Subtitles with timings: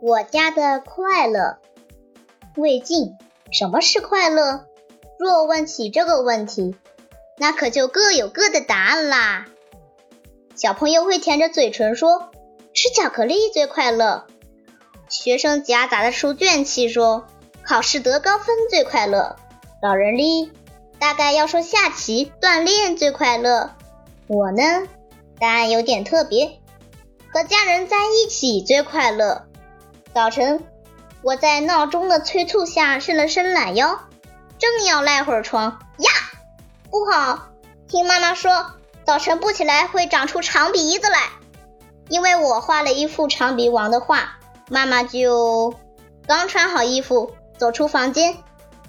[0.00, 1.58] 我家的快乐。
[2.56, 3.16] 魏晋，
[3.50, 4.66] 什么是快乐？
[5.18, 6.76] 若问起这个问题，
[7.36, 9.46] 那可就各有各的答案啦。
[10.54, 12.30] 小朋友会舔着嘴唇说
[12.74, 14.26] ：“吃巧克力最快乐。”
[15.10, 17.26] 学生夹杂着书卷气说
[17.66, 19.34] ：“考试得高分最快乐。”
[19.82, 20.52] 老人哩，
[21.00, 23.72] 大概要说下棋锻炼最快乐。
[24.28, 24.86] 我呢，
[25.40, 26.60] 答案有点特别，
[27.32, 29.47] 和家人在一起最快乐。
[30.18, 30.64] 早晨，
[31.22, 34.00] 我在闹钟的催促下伸了伸懒腰，
[34.58, 36.10] 正要赖会儿床，呀，
[36.90, 37.50] 不好！
[37.86, 38.72] 听妈妈说，
[39.06, 41.20] 早晨不起来会长出长鼻子来。
[42.08, 45.72] 因为我画了一幅长鼻王的画，妈妈就
[46.26, 48.38] 刚穿好衣服走出房间。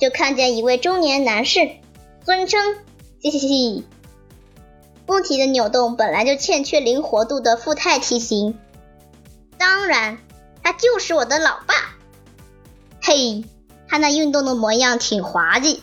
[0.00, 1.68] 就看见一位中年男士，
[2.24, 2.78] 尊称
[3.20, 3.86] 嘻嘻嘻。
[5.06, 8.58] 物体的扭动本来就欠缺灵活度的富态体型，
[9.58, 10.16] 当然，
[10.70, 11.74] 他就是我的老爸。
[13.02, 13.44] 嘿，
[13.88, 15.82] 他那运动的模样挺滑稽，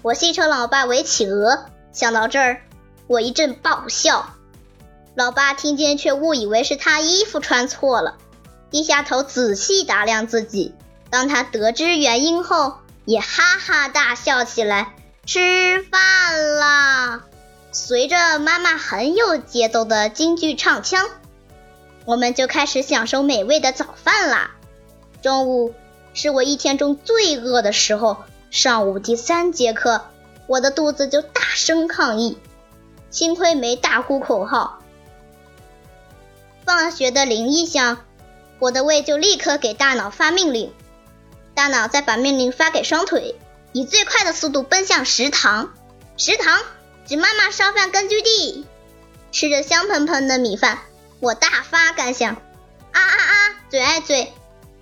[0.00, 1.66] 我戏称老爸为企鹅。
[1.92, 2.62] 想到这儿，
[3.06, 4.30] 我一阵爆笑。
[5.14, 8.16] 老爸听见却误以为是他衣服穿错了，
[8.70, 10.74] 低下头仔细打量自己。
[11.10, 14.94] 当他得知原因后，也哈哈大笑起来，
[15.26, 17.24] 吃饭啦！
[17.72, 21.10] 随着妈妈很有节奏的京剧唱腔，
[22.04, 24.50] 我们就开始享受美味的早饭啦。
[25.22, 25.74] 中午
[26.12, 28.18] 是我一天中最饿的时候，
[28.50, 30.02] 上午第三节课，
[30.46, 32.38] 我的肚子就大声抗议，
[33.10, 34.80] 幸亏没大呼口号。
[36.64, 38.04] 放学的铃一响，
[38.58, 40.72] 我的胃就立刻给大脑发命令。
[41.54, 43.36] 大脑再把命令发给双腿，
[43.72, 45.72] 以最快的速度奔向食堂。
[46.16, 46.60] 食堂
[47.06, 48.66] 指妈妈烧饭根据地。
[49.32, 50.78] 吃着香喷喷的米饭，
[51.20, 53.34] 我大发感想：啊啊啊！
[53.70, 54.32] 嘴爱嘴，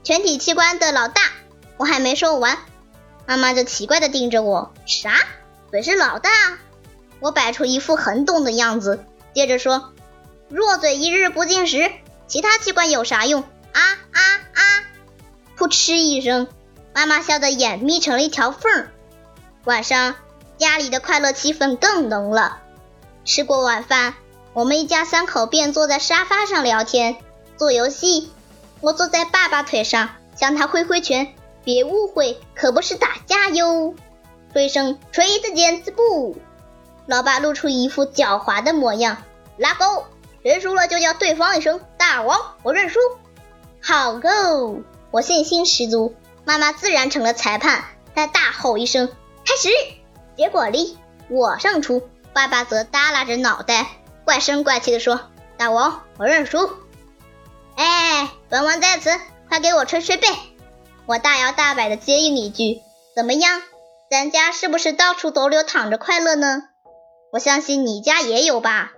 [0.02, 1.22] 全体器官的老大。
[1.76, 2.58] 我还没说完，
[3.26, 5.14] 妈妈就奇怪的盯着我：啥？
[5.70, 6.30] 嘴是老大？
[7.20, 9.92] 我摆出一副很懂的样子，接着说：
[10.48, 11.90] 弱嘴一日不进食，
[12.26, 13.42] 其他器官有啥用？
[13.72, 13.80] 啊
[14.12, 14.20] 啊
[14.54, 14.60] 啊！
[15.56, 16.48] 噗嗤一声。
[16.94, 18.90] 妈妈笑得眼眯成了一条缝儿。
[19.64, 20.14] 晚上
[20.58, 22.58] 家里的快乐气氛更浓了。
[23.24, 24.14] 吃过晚饭，
[24.54, 27.16] 我们一家三口便坐在沙发上聊天、
[27.56, 28.30] 做游戏。
[28.80, 33.94] 我坐在爸爸腿上，向他挥挥拳，别误会，可不是打架哟。
[34.52, 36.36] 说一声锤子剪子布，
[37.06, 39.18] 老爸露出一副狡猾的模样。
[39.56, 40.04] 拉钩，
[40.42, 42.98] 谁输了就叫对方一声大王，我认输。
[43.80, 46.14] 好够，我信心十足。
[46.44, 49.08] 妈妈自然成了裁判，她大吼一声
[49.46, 49.68] ：“开始！”
[50.36, 50.98] 结果里
[51.28, 52.02] 我胜出，
[52.32, 53.86] 爸爸则耷拉着脑袋，
[54.32, 55.20] 怪声怪气地说
[55.58, 56.70] ：“大王，我认输。”
[57.76, 59.10] 哎，本王在此，
[59.46, 60.26] 快给我捶捶背！
[61.04, 62.80] 我大摇大摆地接应一句
[63.14, 63.60] ：“怎么样？
[64.10, 66.62] 咱家是不是到处都流淌着快乐呢？”
[67.30, 68.92] 我相信你家也有吧。